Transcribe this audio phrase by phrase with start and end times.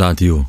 [0.00, 0.46] 라디오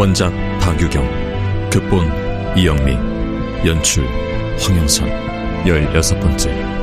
[0.00, 2.94] 원작 박유경, 극본 이영미,
[3.66, 4.06] 연출
[4.58, 5.06] 황영선,
[5.66, 6.79] 열여섯 번째.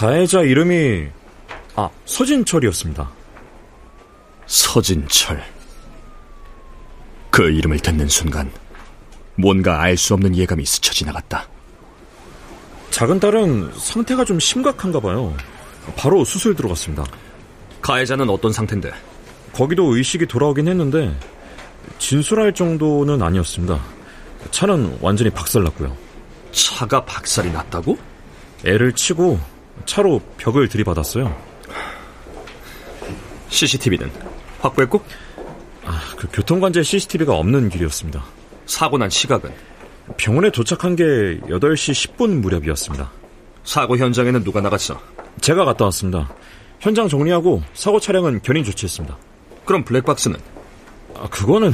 [0.00, 1.08] 가해자 이름이
[1.76, 3.10] 아 서진철이었습니다.
[4.46, 5.44] 서진철.
[7.30, 8.50] 그 이름을 듣는 순간
[9.36, 11.46] 뭔가 알 수 없는 예감이 스쳐 지나갔다.
[12.88, 15.36] 작은 딸은 상태가 좀 심각한가 봐요.
[15.96, 17.04] 바로 수술 들어갔습니다.
[17.82, 18.90] 가해자는 어떤 상태인데?
[19.52, 21.14] 거기도 의식이 돌아오긴 했는데
[21.98, 23.78] 진술할 정도는 아니었습니다.
[24.50, 25.94] 차는 완전히 박살났고요.
[26.52, 27.98] 차가 박살이 났다고?
[28.64, 31.34] 애를 치고 차로 벽을 들이받았어요.
[33.48, 34.10] CCTV는
[34.60, 35.02] 확보했고?
[35.84, 38.22] 아, 그 교통관제 CCTV가 없는 길이었습니다.
[38.66, 39.50] 사고 난 시각은?
[40.16, 43.10] 병원에 도착한 게 8시 10분 무렵이었습니다.
[43.64, 45.00] 사고 현장에는 누가 나갔어?
[45.40, 46.32] 제가 갔다 왔습니다.
[46.80, 49.16] 현장 정리하고 사고 차량은 견인 조치했습니다.
[49.64, 50.38] 그럼 블랙박스는?
[51.16, 51.72] 아, 그거는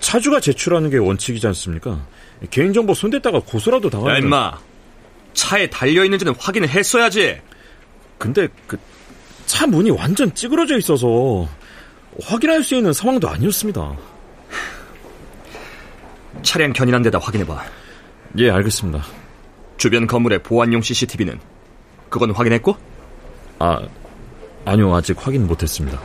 [0.00, 2.06] 차주가 제출하는 게 원칙이지 않습니까?
[2.50, 4.14] 개인정보 손댔다가 고소라도 당하면...
[4.14, 4.58] 야, 임마!
[5.36, 7.40] 차에 달려있는지는 확인을 했어야지.
[8.18, 8.76] 근데 그
[9.46, 11.48] 차 문이 완전 찌그러져 있어서
[12.22, 13.96] 확인할 수 있는 상황도 아니었습니다.
[16.42, 17.64] 차량 견인한 데다 확인해봐.
[18.38, 19.04] 예, 알겠습니다.
[19.78, 21.38] 주변 건물의 보안용 CCTV는
[22.10, 22.76] 그건 확인했고?
[23.58, 23.80] 아,
[24.64, 26.02] 아니요, 아직 확인 못했습니다.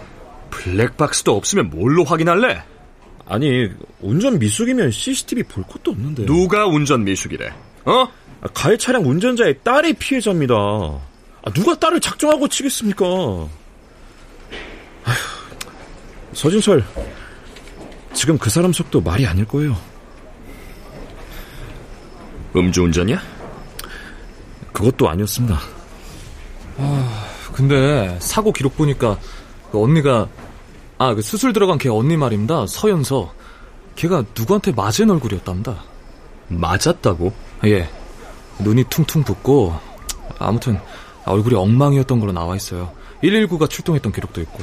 [0.51, 2.63] 블랙박스도 없으면 뭘로 확인할래?
[3.25, 3.69] 아니,
[4.01, 6.25] 운전 미숙이면 CCTV 볼 것도 없는데.
[6.25, 7.49] 누가 운전 미숙이래?
[7.85, 8.07] 어?
[8.41, 10.53] 아, 가해 차량 운전자의 딸이 피해자입니다.
[10.55, 13.05] 아, 누가 딸을 작정하고 치겠습니까?
[15.03, 15.15] 아휴,
[16.33, 16.83] 서진철,
[18.13, 19.77] 지금 그 사람 속도 말이 아닐 거예요.
[22.55, 23.21] 음주운전이야?
[24.73, 25.59] 그것도 아니었습니다.
[26.77, 29.19] 아, 근데 사고 기록 보니까
[29.71, 30.27] 그 언니가
[30.97, 32.67] 아, 그 수술 들어간 걔 언니 말입니다.
[32.67, 33.33] 서연서.
[33.95, 35.83] 걔가 누구한테 맞은 얼굴이었답니다.
[36.47, 37.33] 맞았다고?
[37.65, 37.89] 예.
[38.63, 39.75] 눈이 퉁퉁 붓고
[40.39, 40.79] 아무튼
[41.25, 42.91] 얼굴이 엉망이었던 걸로 나와 있어요.
[43.21, 44.59] 119가 출동했던 기록도 있고.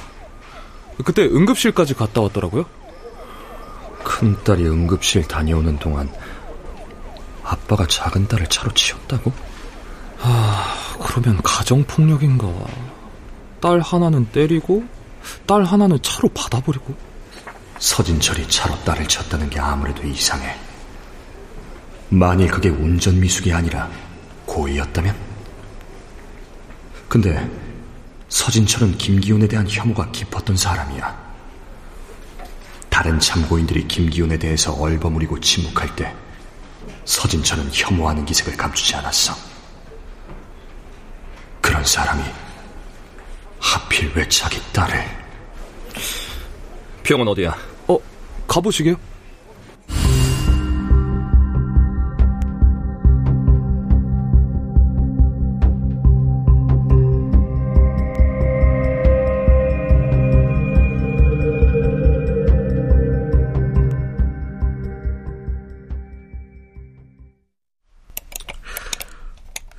[1.04, 2.64] 그때 응급실까지 갔다 왔더라고요.
[4.03, 6.10] 큰딸이 응급실 다녀오는 동안
[7.44, 9.32] 아빠가 작은 딸을 차로 치웠다고?
[10.20, 12.48] 아, 그러면 가정폭력인가.
[13.60, 14.84] 딸 하나는 때리고,
[15.47, 16.94] 딸 하나는 차로 받아버리고.
[17.78, 20.56] 서진철이 차로 딸을 쳤다는 게 아무래도 이상해.
[22.10, 23.91] 만일 그게 운전 미숙이 아니라
[24.46, 25.14] 고의였다면?
[27.08, 27.50] 근데
[28.28, 31.28] 서진철은 김기훈에 대한 혐오가 깊었던 사람이야.
[32.88, 36.14] 다른 참고인들이 김기훈에 대해서 얼버무리고 침묵할 때
[37.04, 39.34] 서진철은 혐오하는 기색을 감추지 않았어.
[41.60, 42.22] 그런 사람이
[43.60, 45.04] 하필 왜 자기 딸을
[47.02, 47.56] 병원 어디야?
[47.86, 47.98] 어,
[48.46, 48.96] 가보시게요?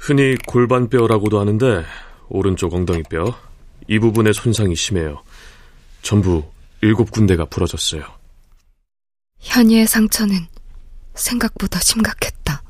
[0.09, 1.85] 흔히 골반뼈라고도 하는데
[2.29, 3.39] 오른쪽 엉덩이뼈
[3.87, 5.21] 이 부분에 손상이 심해요.
[6.01, 6.43] 전부
[6.81, 8.01] 일곱 군데가 부러졌어요.
[9.39, 10.47] 현이의 상처는
[11.13, 12.63] 생각보다 심각했다.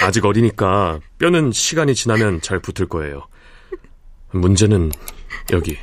[0.00, 3.28] 아직 어리니까 뼈는 시간이 지나면 잘 붙을 거예요.
[4.30, 4.92] 문제는
[5.52, 5.76] 여기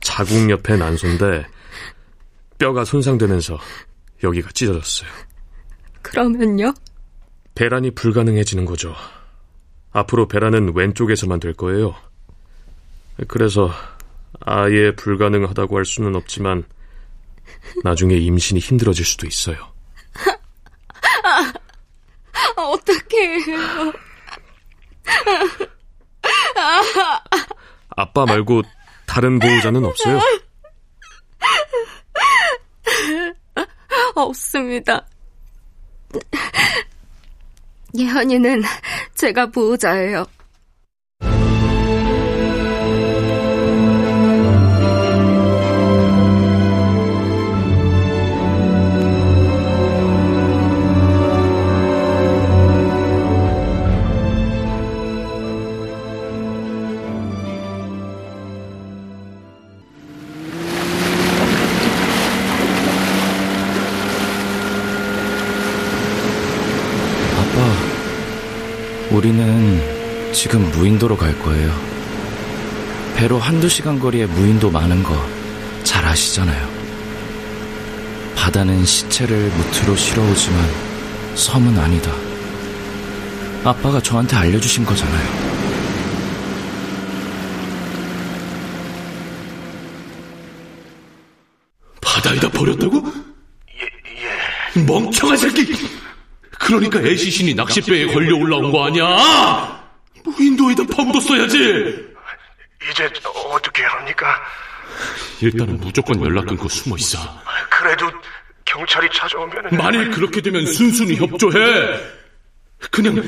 [0.00, 1.46] 자궁 옆에 난소인데
[2.58, 3.60] 뼈가 손상되면서
[4.24, 5.08] 여기가 찢어졌어요.
[6.04, 6.74] 그러면요?
[7.54, 8.94] 배란이 불가능해지는 거죠.
[9.92, 11.96] 앞으로 배란은 왼쪽에서만 될 거예요.
[13.26, 13.70] 그래서
[14.40, 16.64] 아예 불가능하다고 할 수는 없지만
[17.82, 19.56] 나중에 임신이 힘들어질 수도 있어요.
[22.56, 23.92] 어떡해요.
[27.96, 28.62] 아빠 말고
[29.06, 30.20] 다른 보호자는 없어요?
[34.16, 35.06] 없습니다.
[37.96, 38.62] 예언이는
[39.14, 40.26] 제가 보호자예요.
[70.84, 71.72] 무인도로 갈 거예요.
[73.16, 75.44] 배로 한두 시간 거리에 무인도 많은 거
[75.84, 76.68] 잘 아시잖아요.
[78.34, 80.70] 바다는 시체를 무트로 실어오지만
[81.34, 82.10] 섬은 아니다.
[83.64, 85.54] 아빠가 저한테 알려주신 거잖아요.
[92.00, 93.02] 바다에다 버렸다고?
[93.78, 94.82] 예, 예.
[94.84, 95.72] 멍청한 새끼!
[96.58, 99.83] 그러니까 애시신이 낚싯배에 걸려 올라온 거 아니야?
[100.24, 102.14] 무인도에다 파묻었어야지!
[102.90, 103.08] 이제
[103.52, 104.36] 어떻게 합니까?
[105.40, 107.18] 일단은 무조건 연락 끊고 숨어 있어.
[107.70, 108.10] 그래도
[108.64, 112.00] 경찰이 찾아오면 만일 그렇게 되면 순순히 협조해.
[112.90, 113.22] 그냥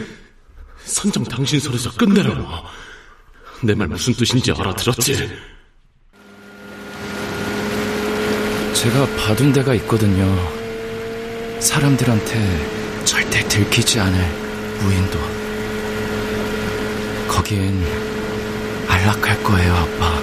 [0.84, 2.46] 선장 당신 손에서 끝내라고.
[3.62, 5.14] 내 말 무슨 뜻인지 알아들었지?
[8.74, 10.24] 제가 봐둔 데가 있거든요.
[11.60, 14.18] 사람들한테 절대 들키지 않을
[14.82, 15.45] 무인도.
[17.28, 17.82] 거긴
[18.88, 20.16] 안락할 거예요, 아빠.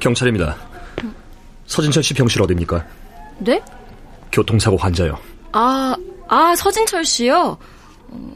[0.00, 0.56] 경찰입니다.
[1.66, 2.84] 서진철 씨 병실 어딥니까?
[3.38, 3.60] 네?
[4.32, 5.18] 교통사고 환자요.
[5.52, 5.96] 아,
[6.28, 7.58] 아, 서진철 씨요?
[8.08, 8.34] 어,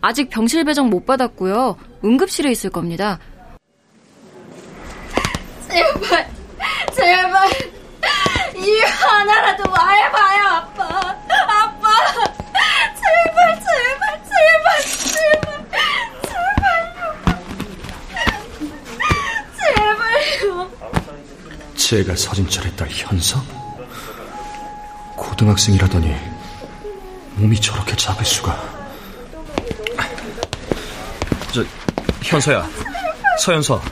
[0.00, 1.76] 아직 병실 배정 못 받았고요.
[2.04, 3.18] 응급실에 있을 겁니다.
[5.68, 6.30] 제발,
[6.94, 7.48] 제발,
[8.56, 10.84] 이유 하나라도 말해봐요, 아빠.
[11.48, 11.88] 아빠,
[12.94, 14.80] 제발, 제발, 제발,
[16.22, 16.44] 제발,
[19.56, 20.70] 제발요.
[21.74, 23.40] 제가 서진철의 딸 현서?
[25.44, 26.16] 고등학생이라더니
[27.34, 28.58] 몸이 저렇게 작을 수가.
[31.52, 31.62] 저
[32.22, 32.66] 현서야,
[33.40, 33.82] 서현서.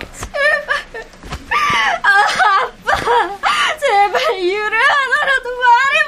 [2.02, 5.50] 아, 아빠, 제발 이유를 하나라도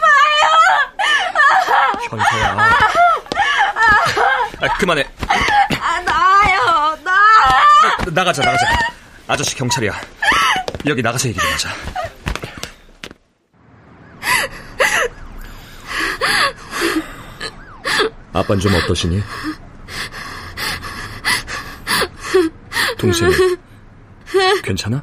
[0.00, 0.44] 말해봐요.
[2.10, 2.56] 현서야.
[4.60, 5.04] 아, 그만해.
[5.80, 7.12] 아, 나요, 나.
[8.06, 8.66] 나가자, 나가자.
[9.28, 9.92] 아저씨 경찰이야.
[10.86, 11.68] 여기 나가서 얘기 좀 하자.
[18.34, 19.22] 아빠는 좀 어떠시니?
[22.98, 23.30] 동생,
[24.64, 25.00] 괜찮아?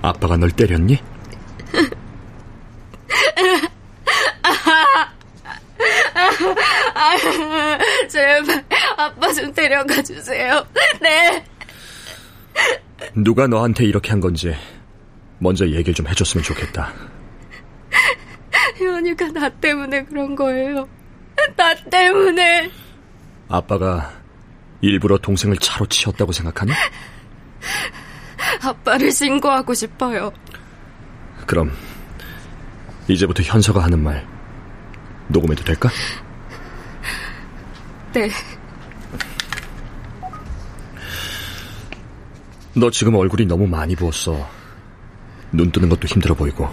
[0.00, 0.98] 아빠가 널 때렸니?
[8.08, 8.64] 제발
[8.96, 10.66] 아빠 좀 데려가 주세요.
[11.02, 11.44] 네.
[13.14, 14.54] 누가 너한테 이렇게 한 건지
[15.38, 16.92] 먼저 얘기를 좀 해줬으면 좋겠다.
[18.76, 20.88] 현이가 나 때문에 그런 거예요.
[21.56, 22.70] 나 때문에.
[23.48, 24.12] 아빠가
[24.80, 26.72] 일부러 동생을 차로 치었다고 생각하니?
[28.62, 30.32] 아빠를 신고하고 싶어요.
[31.46, 31.72] 그럼
[33.08, 34.26] 이제부터 현서가 하는 말
[35.28, 35.88] 녹음해도 될까?
[38.12, 38.30] 네.
[42.74, 44.55] 너 지금 얼굴이 너무 많이 부었어.
[45.56, 46.68] 눈 뜨는 것도 힘들어 보이고.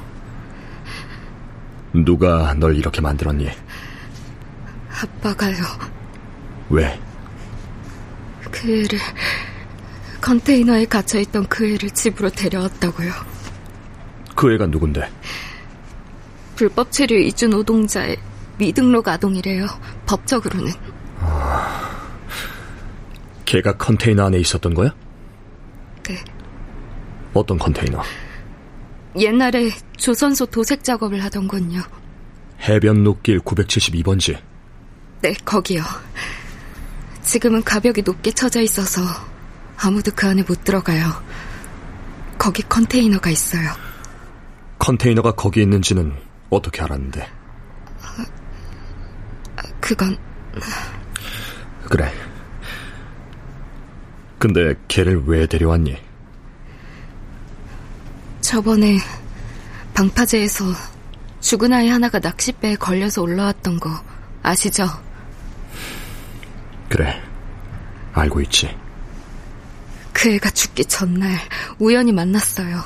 [1.94, 3.50] 누가 널 이렇게 만들었니?
[5.02, 5.64] 아빠가요.
[6.70, 7.00] 왜?
[8.52, 9.00] 그 애를
[10.22, 13.12] 컨테이너에 갇혀 있던 그 애를 집으로 데려왔다고요.
[14.36, 15.10] 그 애가 누군데?
[16.56, 18.18] 불법 체류 이주 노동자의
[18.58, 19.68] 미등록 아동이래요.
[20.06, 20.72] 법적으로는.
[21.20, 21.92] 아...
[23.46, 24.94] 걔가 컨테이너 안에 있었던 거야?
[26.04, 26.18] 네.
[27.34, 28.02] 어떤 컨테이너?
[29.18, 31.82] 옛날에 조선소 도색 작업을 하던 건요.
[32.62, 34.38] 해변 녹길 972번지.
[35.22, 35.84] 네, 거기요.
[37.22, 39.02] 지금은 가벽이 높게 쳐져 있어서
[39.78, 41.06] 아무도 그 안에 못 들어가요.
[42.38, 43.70] 거기 컨테이너가 있어요.
[44.80, 46.14] 컨테이너가 거기 있는지는
[46.50, 47.28] 어떻게 알았는데?
[49.80, 50.18] 그건
[51.90, 52.12] 그래.
[54.40, 55.98] 근데 걔를 왜 데려왔니?
[58.54, 59.00] 저번에
[59.96, 60.66] 방파제에서
[61.42, 63.90] 죽은 아이 하나가 낚싯배에 걸려서 올라왔던 거
[64.44, 64.86] 아시죠?
[66.88, 67.20] 그래.
[68.14, 68.70] 알고 있지.
[70.14, 71.36] 그 애가 죽기 전날
[71.80, 72.80] 우연히 만났어요.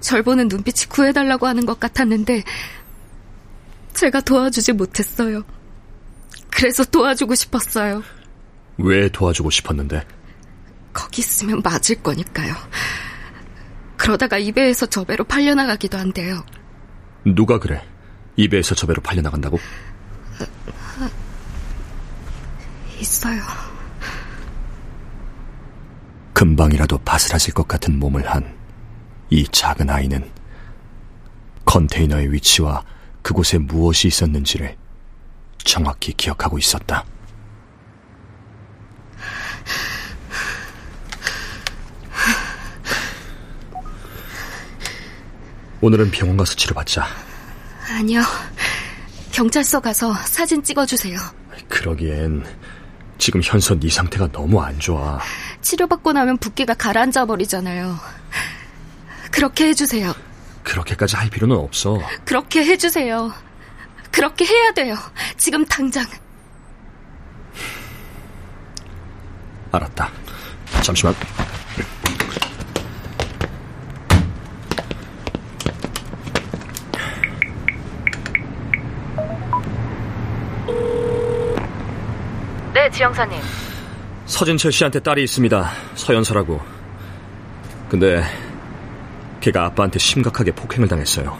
[0.00, 2.42] 절 보는 눈빛이 구해달라고 하는 것 같았는데
[3.92, 5.44] 제가 도와주지 못했어요.
[6.50, 8.02] 그래서 도와주고 싶었어요.
[8.78, 10.04] 왜 도와주고 싶었는데?
[10.92, 12.56] 거기 있으면 맞을 거니까요.
[14.04, 16.44] 그러다가 이 배에서 저 배로 팔려나가기도 한대요.
[17.24, 17.82] 누가 그래?
[18.36, 19.58] 이 배에서 저 배로 팔려나간다고?
[23.00, 23.42] 있어요.
[26.32, 28.64] 금방이라도 바스라질 것 같은 몸을 한
[29.30, 30.30] 이 작은 아이는
[31.64, 32.84] 컨테이너의 위치와
[33.22, 34.76] 그곳에 무엇이 있었는지를
[35.58, 37.04] 정확히 기억하고 있었다.
[45.84, 47.06] 오늘은 병원 가서 치료받자.
[47.90, 48.22] 아니요.
[49.32, 51.18] 경찰서 가서 사진 찍어주세요.
[51.68, 52.42] 그러기엔
[53.18, 55.20] 지금 현선 네 상태가 너무 안 좋아.
[55.60, 57.98] 치료받고 나면 붓기가 가라앉아 버리잖아요.
[59.30, 60.14] 그렇게 해주세요.
[60.62, 62.00] 그렇게까지 할 필요는 없어.
[62.24, 63.30] 그렇게 해주세요.
[64.10, 64.96] 그렇게 해야 돼요.
[65.36, 66.06] 지금 당장.
[69.70, 70.10] 알았다.
[70.82, 71.14] 잠시만.
[82.94, 83.40] 지영사님.
[84.26, 85.68] 서진철 씨한테 딸이 있습니다.
[85.96, 86.60] 서연서라고.
[87.88, 88.22] 근데
[89.40, 91.36] 걔가 아빠한테 심각하게 폭행을 당했어요.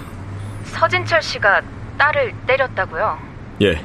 [0.64, 1.62] 서진철 씨가
[1.96, 3.18] 딸을 때렸다고요?
[3.62, 3.80] 예.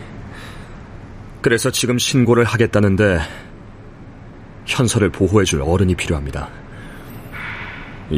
[1.42, 3.20] 그래서 지금 신고를 하겠다는데
[4.66, 6.50] 현서를 보호해줄 어른이 필요합니다.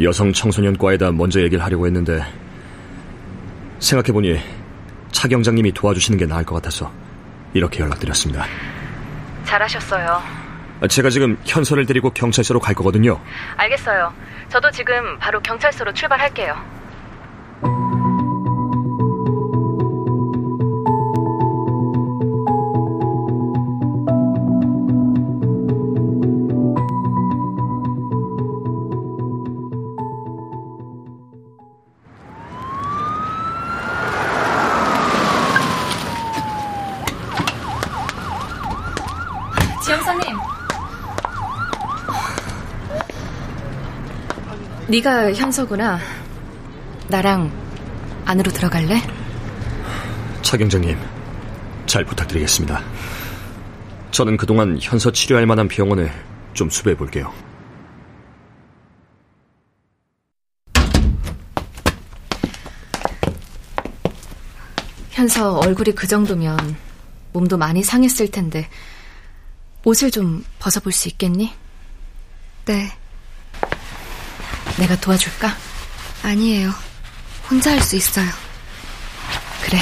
[0.02, 2.24] 여성 청소년과에다 먼저 얘기를 하려고 했는데
[3.80, 4.40] 생각해보니
[5.12, 6.90] 차 경장님이 도와주시는 게 나을 것 같아서
[7.52, 8.46] 이렇게 연락드렸습니다.
[9.52, 10.22] 잘하셨어요.
[10.88, 13.20] 제가 지금 현서를 데리고 경찰서로 갈 거거든요.
[13.56, 14.12] 알겠어요.
[14.48, 16.81] 저도 지금 바로 경찰서로 출발할게요.
[44.92, 45.98] 네가 현서구나.
[47.08, 47.50] 나랑
[48.26, 49.00] 안으로 들어갈래?
[50.42, 50.98] 차 경장님,
[51.86, 52.84] 잘 부탁드리겠습니다.
[54.10, 56.12] 저는 그동안 현서 치료할 만한 병원을
[56.52, 57.32] 좀 수배해 볼게요.
[65.08, 66.76] 현서 얼굴이 그 정도면
[67.32, 68.68] 몸도 많이 상했을 텐데
[69.84, 71.50] 옷을 좀 벗어볼 수 있겠니?
[72.66, 73.01] 네.
[74.78, 75.56] 내가 도와줄까?
[76.22, 76.72] 아니에요.
[77.50, 78.28] 혼자 할 수 있어요.
[79.62, 79.78] 그래.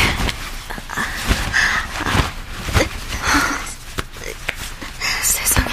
[5.23, 5.67] 세상에.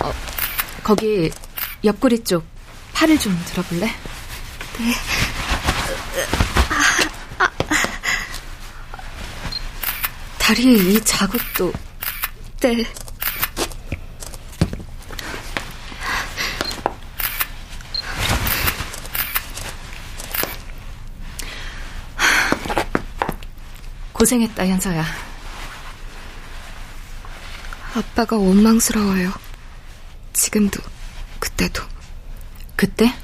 [0.00, 0.12] 어,
[0.82, 1.30] 거기
[1.84, 2.44] 옆구리 쪽
[2.92, 3.86] 팔을 좀 들어볼래?
[4.78, 4.94] 네.
[10.38, 11.72] 다리에 이 자국도
[12.60, 12.84] 네.
[24.12, 25.04] 고생했다, 현서야.
[27.94, 29.32] 아빠가 원망스러워요.
[30.32, 30.82] 지금도,
[31.38, 31.84] 그때도.
[32.74, 33.14] 그때?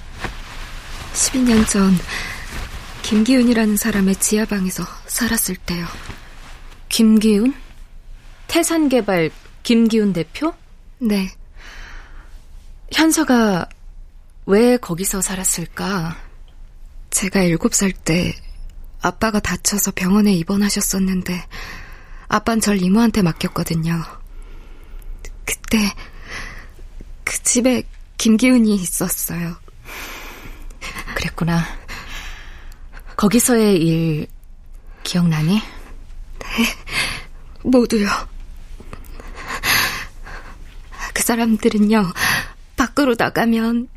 [1.12, 1.98] 12년 전,
[3.02, 5.86] 김기훈이라는 사람의 지하방에서 살았을 때요.
[6.88, 7.63] 김기훈?
[8.54, 9.32] 태산개발
[9.64, 10.54] 김기훈 대표?
[10.98, 11.28] 네.
[12.92, 13.68] 현서가
[14.46, 16.16] 왜 거기서 살았을까?
[17.10, 18.32] 제가 7살 때
[19.02, 21.44] 아빠가 다쳐서 병원에 입원하셨었는데
[22.28, 24.00] 아빤 절 이모한테 맡겼거든요.
[25.44, 25.92] 그때
[27.24, 27.82] 그 집에
[28.18, 29.56] 김기훈이 있었어요.
[31.16, 31.60] 그랬구나.
[33.16, 34.28] 거기서의 일
[35.02, 35.54] 기억나니?
[35.54, 36.64] 네,
[37.64, 38.33] 모두요.
[41.14, 42.12] 그 사람들은요,
[42.76, 43.88] 밖으로 나가면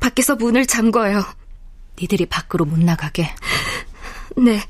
[0.00, 1.24] 밖에서 문을 잠궈요.
[1.98, 3.30] 니들이 밖으로 못 나가게?
[4.36, 4.62] 네.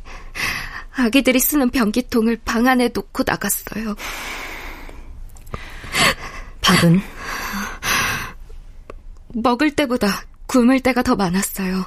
[0.92, 3.96] 아기들이 쓰는 변기통을 방 안에 놓고 나갔어요.
[6.60, 7.00] 밥은?
[9.34, 11.86] 먹을 때보다 굶을 때가 더 많았어요.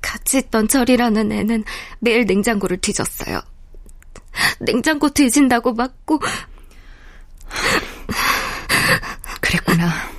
[0.00, 1.64] 같이 있던 철이라는 애는
[1.98, 3.40] 매일 냉장고를 뒤졌어요.
[4.60, 6.20] 냉장고 뒤진다고 맞고
[9.80, 10.10] 그랬구나.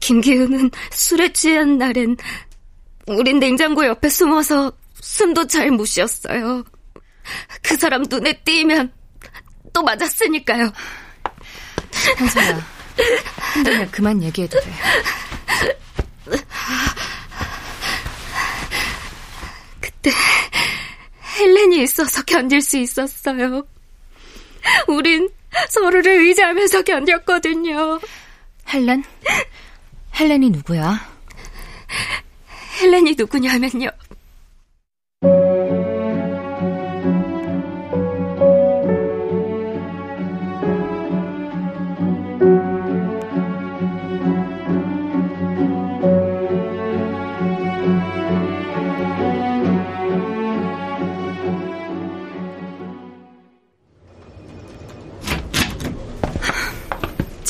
[0.00, 2.16] 김기훈은 술에 취한 날엔
[3.06, 6.64] 우린 냉장고 옆에 숨어서 숨도 잘 못 쉬었어요.
[7.62, 8.92] 그 사람 눈에 띄면
[9.72, 10.70] 또 맞았으니까요.
[12.18, 12.60] 현서야,
[13.54, 14.72] 힘들면 그만 얘기해도 돼.
[19.80, 20.10] 그때
[21.38, 23.66] 헬렌이 있어서 견딜 수 있었어요.
[24.88, 25.28] 우린
[25.68, 28.00] 서로를 의지하면서 견뎠거든요.
[28.72, 29.04] 헬렌?
[30.18, 31.00] 헬렌이 누구야?
[32.80, 33.90] 헬렌이 누구냐면요.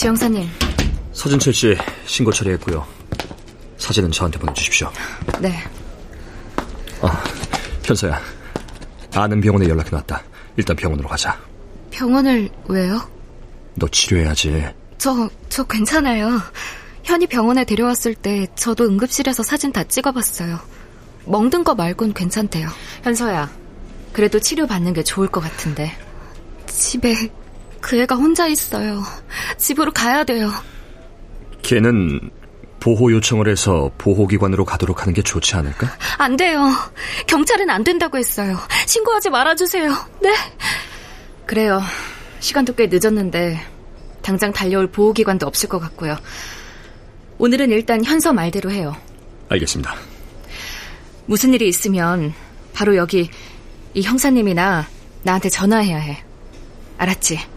[0.05, 0.47] 지영사님.
[1.15, 2.87] 서진철 씨 신고 처리했고요.
[3.79, 4.93] 사진은 저한테 보내주십시오.
[5.41, 5.65] 네.
[7.01, 7.25] 아,
[7.83, 8.21] 현서야.
[9.15, 10.23] 아는 병원에 연락해놨다.
[10.59, 11.41] 일단 병원으로 가자.
[11.91, 13.01] 병원을 왜요?
[13.77, 14.67] 너 치료해야지.
[14.99, 16.39] 저, 저 괜찮아요.
[17.05, 20.61] 현이 병원에 데려왔을 때 저도 응급실에서 사진 다 찍어봤어요.
[21.25, 22.69] 멍든 거 말곤 괜찮대요.
[23.05, 23.51] 현서야,
[24.13, 25.97] 그래도 치료받는 게 좋을 것 같은데.
[26.67, 27.31] 집에
[27.85, 29.03] 그 애가 혼자 있어요.
[29.59, 30.51] 집으로 가야 돼요.
[31.61, 32.31] 걔는
[32.81, 35.95] 보호 요청을 해서 보호기관으로 가도록 하는 게 좋지 않을까?
[36.17, 36.67] 안 돼요.
[37.27, 38.59] 경찰은 안 된다고 했어요.
[38.87, 39.93] 신고하지 말아주세요.
[40.23, 40.35] 네?
[41.45, 41.83] 그래요.
[42.41, 43.61] 시간도 꽤 늦었는데
[44.23, 46.17] 당장 달려올 보호기관도 없을 것 같고요.
[47.37, 48.97] 오늘은 일단 현서 말대로 해요.
[49.51, 49.95] 알겠습니다.
[51.27, 52.33] 무슨 일이 있으면
[52.73, 53.29] 바로 여기
[53.93, 54.87] 이 형사님이나
[55.23, 56.25] 나한테 전화해야 해.
[56.97, 57.54] 알았지?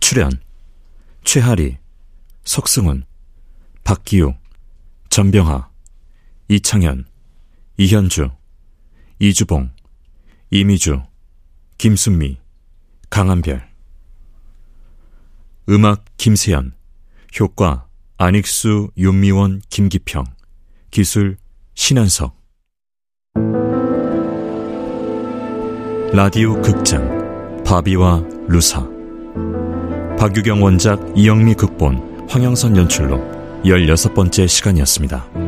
[0.00, 0.32] 출연
[1.22, 1.76] 최하리,
[2.42, 3.04] 석승훈,
[3.84, 4.36] 박기욱,
[5.10, 5.68] 전병하,
[6.48, 7.04] 이창현,
[7.76, 8.30] 이현주,
[9.20, 9.70] 이주봉,
[10.50, 11.02] 이미주,
[11.76, 12.38] 김순미,
[13.10, 13.67] 강한별
[15.70, 16.72] 음악 김세연
[17.38, 20.24] 효과 안익수, 윤미원, 김기평
[20.90, 21.36] 기술
[21.74, 22.34] 신한석
[26.12, 28.88] 라디오 극장 바비와 루사
[30.18, 33.18] 박유경 원작 이영미 극본 황영선 연출로
[33.64, 35.47] 16번째 시간이었습니다.